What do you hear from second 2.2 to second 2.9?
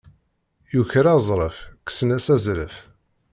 azref.